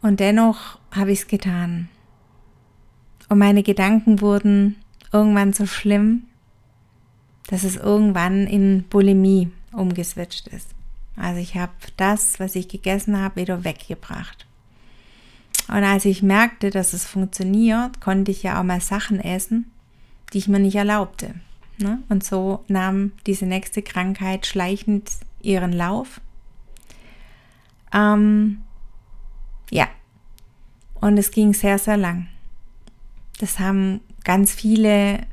Und 0.00 0.20
dennoch 0.20 0.78
habe 0.92 1.12
ich 1.12 1.20
es 1.20 1.26
getan. 1.26 1.88
Und 3.28 3.38
meine 3.38 3.62
Gedanken 3.62 4.20
wurden 4.20 4.76
irgendwann 5.12 5.52
so 5.52 5.66
schlimm, 5.66 6.27
dass 7.48 7.64
es 7.64 7.76
irgendwann 7.76 8.46
in 8.46 8.84
Bulimie 8.84 9.50
umgeswitcht 9.72 10.48
ist. 10.48 10.68
Also 11.16 11.40
ich 11.40 11.56
habe 11.56 11.72
das, 11.96 12.38
was 12.38 12.54
ich 12.54 12.68
gegessen 12.68 13.20
habe, 13.20 13.40
wieder 13.40 13.64
weggebracht. 13.64 14.46
Und 15.66 15.82
als 15.82 16.04
ich 16.04 16.22
merkte, 16.22 16.70
dass 16.70 16.92
es 16.92 17.04
funktioniert, 17.04 18.00
konnte 18.00 18.30
ich 18.30 18.42
ja 18.42 18.58
auch 18.58 18.64
mal 18.64 18.80
Sachen 18.80 19.20
essen, 19.20 19.70
die 20.32 20.38
ich 20.38 20.48
mir 20.48 20.60
nicht 20.60 20.76
erlaubte. 20.76 21.34
Ne? 21.78 22.02
Und 22.08 22.24
so 22.24 22.64
nahm 22.68 23.12
diese 23.26 23.46
nächste 23.46 23.82
Krankheit 23.82 24.46
schleichend 24.46 25.10
ihren 25.40 25.72
Lauf. 25.72 26.20
Ähm, 27.92 28.62
ja, 29.70 29.88
und 30.94 31.18
es 31.18 31.30
ging 31.30 31.54
sehr, 31.54 31.78
sehr 31.78 31.96
lang. 31.96 32.28
Das 33.38 33.58
haben 33.58 34.00
ganz 34.24 34.52
viele, 34.52 35.26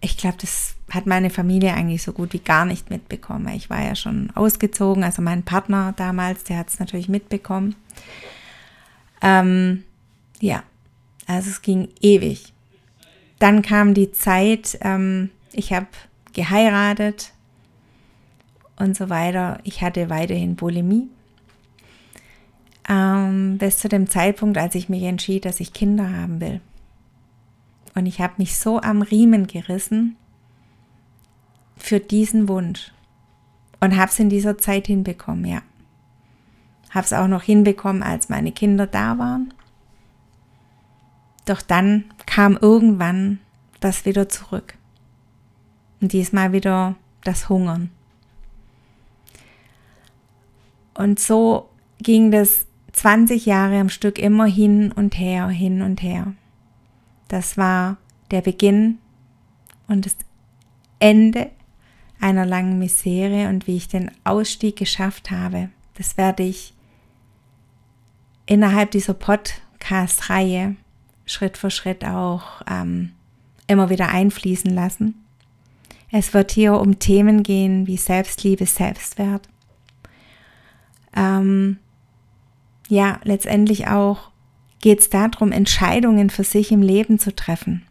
ich 0.00 0.16
glaube, 0.16 0.38
das 0.40 0.74
hat 0.94 1.06
meine 1.06 1.30
Familie 1.30 1.74
eigentlich 1.74 2.02
so 2.02 2.12
gut 2.12 2.32
wie 2.32 2.38
gar 2.38 2.64
nicht 2.64 2.90
mitbekommen. 2.90 3.48
Ich 3.48 3.70
war 3.70 3.82
ja 3.82 3.96
schon 3.96 4.30
ausgezogen, 4.34 5.02
also 5.02 5.22
mein 5.22 5.42
Partner 5.42 5.92
damals, 5.96 6.44
der 6.44 6.58
hat 6.58 6.68
es 6.68 6.78
natürlich 6.78 7.08
mitbekommen. 7.08 7.74
Ähm, 9.20 9.84
ja, 10.40 10.62
also 11.26 11.50
es 11.50 11.62
ging 11.62 11.88
ewig. 12.00 12.52
Dann 13.38 13.62
kam 13.62 13.94
die 13.94 14.12
Zeit, 14.12 14.78
ähm, 14.82 15.30
ich 15.52 15.72
habe 15.72 15.86
geheiratet 16.32 17.32
und 18.76 18.96
so 18.96 19.10
weiter. 19.10 19.58
Ich 19.64 19.82
hatte 19.82 20.10
weiterhin 20.10 20.56
Bulimie. 20.56 21.08
Ähm, 22.88 23.56
bis 23.58 23.78
zu 23.78 23.88
dem 23.88 24.10
Zeitpunkt, 24.10 24.58
als 24.58 24.74
ich 24.74 24.88
mich 24.88 25.02
entschied, 25.04 25.46
dass 25.46 25.60
ich 25.60 25.72
Kinder 25.72 26.10
haben 26.10 26.40
will. 26.40 26.60
Und 27.94 28.06
ich 28.06 28.20
habe 28.20 28.34
mich 28.38 28.58
so 28.58 28.80
am 28.80 29.02
Riemen 29.02 29.46
gerissen 29.46 30.16
für 31.84 32.00
diesen 32.00 32.48
Wunsch. 32.48 32.92
Und 33.80 33.96
habe 33.96 34.10
es 34.10 34.18
in 34.18 34.30
dieser 34.30 34.56
Zeit 34.56 34.86
hinbekommen, 34.86 35.44
ja. 35.44 35.60
Habe 36.90 37.04
es 37.04 37.12
auch 37.12 37.28
noch 37.28 37.42
hinbekommen, 37.42 38.02
als 38.02 38.30
meine 38.30 38.52
Kinder 38.52 38.86
da 38.86 39.18
waren. 39.18 39.52
Doch 41.44 41.60
dann 41.60 42.04
kam 42.24 42.56
irgendwann 42.56 43.40
das 43.80 44.06
wieder 44.06 44.28
zurück. 44.30 44.74
Und 46.00 46.12
diesmal 46.12 46.52
wieder 46.52 46.94
das 47.22 47.50
Hungern. 47.50 47.90
Und 50.94 51.20
so 51.20 51.68
ging 51.98 52.30
das 52.30 52.66
20 52.92 53.44
Jahre 53.44 53.78
am 53.78 53.90
Stück 53.90 54.18
immer 54.18 54.46
hin 54.46 54.90
und 54.92 55.18
her, 55.18 55.48
hin 55.48 55.82
und 55.82 56.00
her. 56.00 56.32
Das 57.28 57.58
war 57.58 57.98
der 58.30 58.40
Beginn 58.40 58.98
und 59.86 60.06
das 60.06 60.16
Ende 60.98 61.50
einer 62.20 62.46
langen 62.46 62.78
Misere 62.78 63.48
und 63.48 63.66
wie 63.66 63.76
ich 63.76 63.88
den 63.88 64.10
Ausstieg 64.24 64.76
geschafft 64.76 65.30
habe. 65.30 65.70
Das 65.94 66.16
werde 66.16 66.42
ich 66.42 66.74
innerhalb 68.46 68.90
dieser 68.90 69.14
Podcast-Reihe 69.14 70.76
Schritt 71.26 71.56
für 71.56 71.70
Schritt 71.70 72.04
auch 72.04 72.62
ähm, 72.68 73.12
immer 73.66 73.90
wieder 73.90 74.08
einfließen 74.10 74.70
lassen. 74.70 75.24
Es 76.10 76.34
wird 76.34 76.52
hier 76.52 76.74
um 76.74 76.98
Themen 76.98 77.42
gehen 77.42 77.86
wie 77.86 77.96
Selbstliebe, 77.96 78.66
Selbstwert. 78.66 79.48
Ähm, 81.16 81.78
ja, 82.88 83.20
letztendlich 83.24 83.88
auch 83.88 84.30
geht 84.80 85.00
es 85.00 85.10
darum, 85.10 85.50
Entscheidungen 85.50 86.30
für 86.30 86.44
sich 86.44 86.70
im 86.70 86.82
Leben 86.82 87.18
zu 87.18 87.34
treffen. 87.34 87.86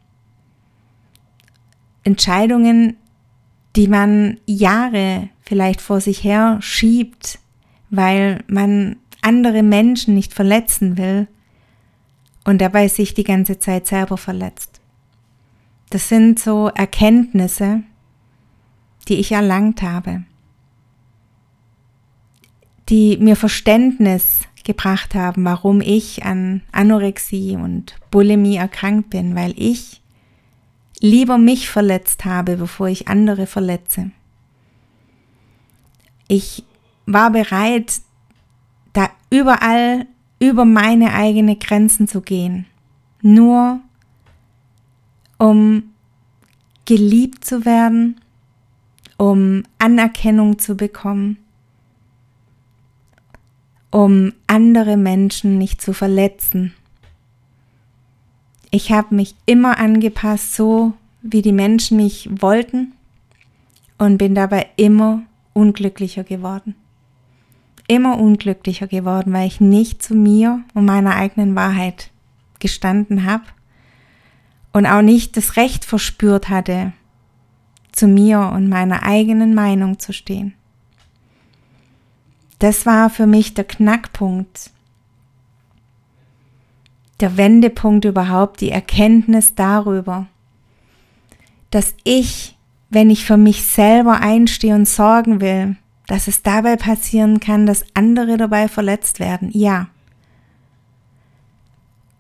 Entscheidungen, 2.04 2.98
die 3.76 3.88
man 3.88 4.38
Jahre 4.46 5.30
vielleicht 5.42 5.82
vor 5.82 6.00
sich 6.02 6.24
her 6.24 6.58
schiebt, 6.62 7.40
weil 7.90 8.44
man 8.48 8.98
andere 9.22 9.64
Menschen 9.64 10.14
nicht 10.14 10.34
verletzen 10.34 10.98
will 10.98 11.28
und 12.44 12.62
dabei 12.62 12.88
sich 12.88 13.14
die 13.14 13.24
ganze 13.24 13.60
Zeit 13.60 13.88
selber 13.88 14.18
verletzt. 14.18 14.82
Das 15.90 16.10
sind 16.10 16.40
so 16.40 16.70
Erkenntnisse, 16.70 17.84
die 19.08 19.16
ich 19.16 19.32
erlangt 19.32 19.82
habe, 19.82 20.24
die 22.90 23.18
mir 23.18 23.36
Verständnis 23.36 24.42
gebracht 24.64 25.16
haben, 25.16 25.46
warum 25.46 25.82
ich 25.82 26.24
an 26.24 26.62
Anorexie 26.72 27.56
und 27.56 27.96
Bulimie 28.12 28.56
erkrankt 28.56 29.10
bin, 29.10 29.36
weil 29.36 29.54
ich 29.58 30.02
lieber 31.04 31.38
mich 31.38 31.70
verletzt 31.70 32.24
habe, 32.24 32.56
bevor 32.56 32.88
ich 32.88 33.10
andere 33.10 33.46
verletze. 33.46 34.12
Ich 36.30 36.64
war 37.06 37.30
bereit, 37.30 38.00
da 38.94 39.10
überall 39.30 40.08
über 40.40 40.64
meine 40.64 41.14
eigenen 41.14 41.60
Grenzen 41.60 42.08
zu 42.08 42.22
gehen. 42.22 42.66
Nur 43.22 43.82
um 45.38 45.92
geliebt 46.86 47.44
zu 47.44 47.66
werden, 47.66 48.22
um 49.18 49.64
Anerkennung 49.80 50.58
zu 50.58 50.78
bekommen, 50.78 51.38
um 53.92 54.32
andere 54.48 54.96
Menschen 54.96 55.58
nicht 55.58 55.82
zu 55.82 55.92
verletzen. 55.92 56.74
Ich 58.74 58.92
habe 58.92 59.16
mich 59.16 59.36
immer 59.46 59.78
angepasst, 59.78 60.56
so 60.56 60.94
wie 61.22 61.42
die 61.42 61.54
Menschen 61.54 61.98
mich 61.98 62.30
wollten 62.30 62.94
und 63.98 64.18
bin 64.18 64.36
dabei 64.36 64.68
immer 64.76 65.22
unglücklicher 65.54 66.24
geworden 66.24 66.76
immer 67.88 68.20
unglücklicher 68.20 68.88
geworden, 68.88 69.34
weil 69.34 69.48
ich 69.48 69.60
nicht 69.60 70.02
zu 70.02 70.16
mir 70.16 70.62
und 70.74 70.86
meiner 70.86 71.16
eigenen 71.16 71.56
Wahrheit 71.56 72.10
gestanden 72.60 73.26
habe 73.26 73.44
und 74.72 74.86
auch 74.86 75.02
nicht 75.02 75.38
das 75.38 75.58
Recht 75.58 75.86
verspürt 75.86 76.50
hatte, 76.50 76.94
zu 77.92 78.08
mir 78.08 78.52
und 78.54 78.70
meiner 78.70 79.04
eigenen 79.04 79.54
Meinung 79.54 80.00
zu 80.00 80.14
stehen. 80.14 80.54
Das 82.60 82.86
war 82.86 83.10
für 83.10 83.28
mich 83.28 83.54
der 83.54 83.66
Knackpunkt, 83.66 84.72
der 87.24 87.38
Wendepunkt 87.38 88.06
überhaupt, 88.06 88.62
die 88.62 88.70
Erkenntnis 88.70 89.56
darüber, 89.56 90.28
dass 91.72 91.96
ich 92.04 92.54
wenn 92.94 93.10
ich 93.10 93.26
für 93.26 93.38
mich 93.38 93.64
selber 93.64 94.22
einstehe 94.22 94.76
und 94.76 94.88
sorgen 94.88 95.42
will, 95.42 95.76
dass 96.06 96.28
es 96.28 96.44
dabei 96.44 96.76
passieren 96.76 97.40
kann, 97.40 97.66
dass 97.66 97.84
andere 97.96 98.38
dabei 98.38 98.68
verletzt 98.68 99.20
werden. 99.20 99.50
Ja. 99.52 99.88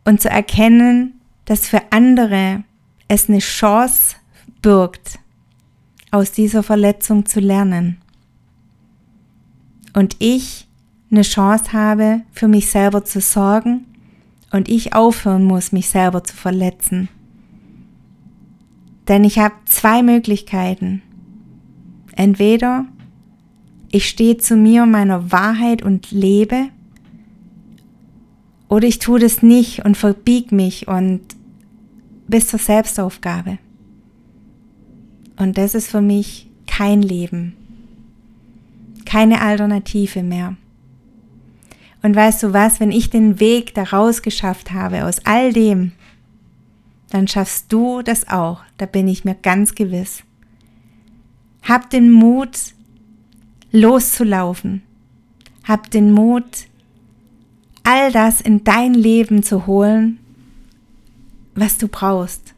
Und 0.04 0.20
zu 0.20 0.30
erkennen, 0.30 1.22
dass 1.46 1.68
für 1.68 1.82
andere 1.92 2.64
es 3.08 3.30
eine 3.30 3.40
Chance 3.40 4.16
birgt, 4.64 5.20
aus 6.10 6.32
dieser 6.32 6.64
Verletzung 6.64 7.26
zu 7.26 7.40
lernen. 7.40 8.02
Und 9.94 10.16
ich 10.20 10.68
eine 11.12 11.22
Chance 11.22 11.72
habe, 11.74 12.22
für 12.32 12.48
mich 12.48 12.72
selber 12.72 13.06
zu 13.06 13.22
sorgen 13.22 13.86
und 14.54 14.70
ich 14.70 14.94
aufhören 14.94 15.44
muss, 15.44 15.72
mich 15.72 15.90
selber 15.90 16.24
zu 16.24 16.36
verletzen. 16.36 17.10
Denn 19.08 19.26
ich 19.26 19.40
habe 19.40 19.56
zwei 19.66 20.02
Möglichkeiten. 20.04 21.02
Entweder 22.16 22.86
ich 23.92 24.08
stehe 24.08 24.38
zu 24.38 24.56
mir 24.56 24.84
und 24.84 24.92
meiner 24.92 25.32
Wahrheit 25.32 25.82
und 25.82 26.12
lebe, 26.12 26.70
oder 28.70 28.88
ich 28.88 29.00
tue 29.00 29.20
das 29.20 29.44
nicht 29.44 29.86
und 29.86 29.98
verbieg 29.98 30.52
mich 30.52 30.88
und 30.88 31.22
bis 32.28 32.48
zur 32.48 32.60
Selbstaufgabe. 32.60 33.58
Und 35.36 35.58
das 35.58 35.76
ist 35.76 35.90
für 35.90 36.02
mich 36.02 36.50
kein 36.68 37.02
Leben, 37.02 37.54
keine 39.06 39.42
Alternative 39.42 40.24
mehr. 40.24 40.56
Und 42.04 42.16
weißt 42.16 42.44
du 42.44 42.54
was, 42.54 42.80
wenn 42.80 42.92
ich 42.92 43.10
den 43.10 43.40
Weg 43.40 43.74
daraus 43.74 44.22
geschafft 44.22 44.72
habe 44.72 45.06
aus 45.06 45.26
all 45.26 45.54
dem, 45.54 45.94
dann 47.10 47.28
schaffst 47.28 47.72
du 47.72 48.02
das 48.02 48.28
auch, 48.28 48.62
da 48.78 48.86
bin 48.86 49.08
ich 49.08 49.24
mir 49.24 49.36
ganz 49.36 49.74
gewiss. 49.74 50.24
Hab 51.64 51.90
den 51.90 52.12
Mut, 52.12 52.74
loszulaufen. 53.72 54.84
Hab 55.64 55.92
den 55.92 56.12
Mut, 56.12 56.68
all 57.84 58.12
das 58.12 58.42
in 58.42 58.66
dein 58.66 58.94
Leben 58.94 59.42
zu 59.42 59.66
holen, 59.66 60.20
was 61.56 61.78
du 61.78 61.88
brauchst, 61.88 62.54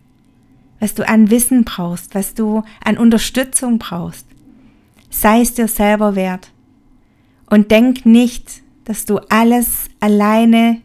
was 0.80 0.96
du 0.96 1.08
an 1.08 1.30
Wissen 1.30 1.66
brauchst, 1.66 2.16
was 2.16 2.34
du 2.34 2.64
an 2.84 2.98
Unterstützung 2.98 3.78
brauchst. 3.78 4.26
Sei 5.12 5.42
es 5.42 5.54
dir 5.54 5.68
selber 5.68 6.16
wert. 6.16 6.52
Und 7.48 7.70
denk 7.70 8.08
nicht, 8.08 8.64
dass 8.86 9.06
du 9.06 9.18
alles 9.30 9.90
alleine 10.00 10.82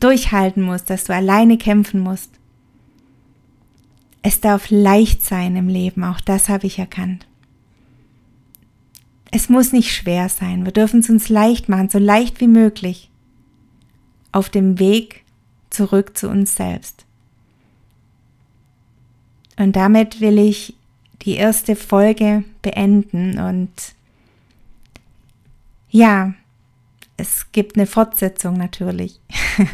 durchhalten 0.00 0.62
musst, 0.62 0.90
dass 0.90 1.04
du 1.04 1.14
alleine 1.14 1.58
kämpfen 1.58 2.00
musst. 2.00 2.30
Es 4.22 4.40
darf 4.40 4.70
leicht 4.70 5.24
sein 5.24 5.56
im 5.56 5.68
Leben, 5.68 6.04
auch 6.04 6.20
das 6.20 6.48
habe 6.48 6.66
ich 6.66 6.78
erkannt. 6.78 7.26
Es 9.30 9.48
muss 9.48 9.72
nicht 9.72 9.94
schwer 9.94 10.28
sein, 10.28 10.64
wir 10.64 10.72
dürfen 10.72 11.00
es 11.00 11.10
uns 11.10 11.28
leicht 11.28 11.68
machen, 11.68 11.90
so 11.90 11.98
leicht 11.98 12.40
wie 12.40 12.46
möglich, 12.46 13.10
auf 14.32 14.50
dem 14.50 14.78
Weg 14.78 15.24
zurück 15.70 16.16
zu 16.16 16.28
uns 16.28 16.54
selbst. 16.54 17.06
Und 19.56 19.74
damit 19.74 20.20
will 20.20 20.38
ich 20.38 20.74
die 21.22 21.34
erste 21.34 21.76
Folge 21.76 22.44
beenden 22.62 23.38
und 23.38 23.70
ja, 25.88 26.34
es 27.16 27.52
gibt 27.52 27.76
eine 27.76 27.86
Fortsetzung 27.86 28.56
natürlich. 28.56 29.20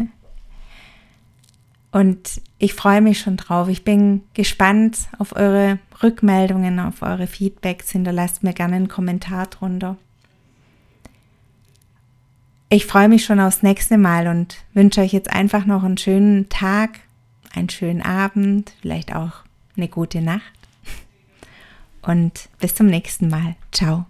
Und 1.92 2.40
ich 2.58 2.72
freue 2.72 3.02
mich 3.02 3.20
schon 3.20 3.36
drauf. 3.36 3.68
Ich 3.68 3.84
bin 3.84 4.22
gespannt 4.32 4.96
auf 5.18 5.36
eure 5.36 5.78
Rückmeldungen, 6.02 6.80
auf 6.80 7.02
eure 7.02 7.26
Feedbacks. 7.26 7.90
Hinterlasst 7.90 8.42
mir 8.42 8.54
gerne 8.54 8.76
einen 8.76 8.88
Kommentar 8.88 9.46
drunter. 9.48 9.98
Ich 12.70 12.86
freue 12.86 13.08
mich 13.08 13.26
schon 13.26 13.38
aufs 13.38 13.62
nächste 13.62 13.98
Mal 13.98 14.26
und 14.28 14.56
wünsche 14.72 15.02
euch 15.02 15.12
jetzt 15.12 15.30
einfach 15.30 15.66
noch 15.66 15.84
einen 15.84 15.98
schönen 15.98 16.48
Tag, 16.48 17.00
einen 17.54 17.68
schönen 17.68 18.00
Abend, 18.00 18.72
vielleicht 18.80 19.14
auch 19.14 19.44
eine 19.76 19.88
gute 19.88 20.22
Nacht. 20.22 20.42
Und 22.00 22.48
bis 22.58 22.74
zum 22.74 22.86
nächsten 22.86 23.28
Mal. 23.28 23.56
Ciao. 23.70 24.06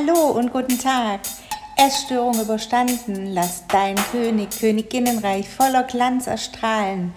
Hallo 0.00 0.30
und 0.30 0.52
guten 0.52 0.78
Tag. 0.78 1.20
Essstörung 1.76 2.40
überstanden, 2.40 3.34
lass 3.34 3.66
dein 3.66 3.96
König, 3.96 4.48
Königinnenreich 4.58 5.48
voller 5.48 5.82
Glanz 5.82 6.26
erstrahlen. 6.26 7.12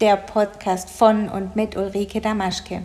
Der 0.00 0.16
Podcast 0.16 0.90
von 0.90 1.28
und 1.28 1.54
mit 1.54 1.76
Ulrike 1.76 2.20
Damaschke. 2.20 2.82